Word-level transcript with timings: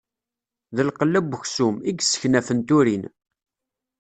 D 0.75 0.77
lqella 0.87 1.19
n 1.29 1.33
uksum, 1.37 1.75
i 1.81 1.91
yesseknafen 1.97 2.59
turin. 2.67 3.03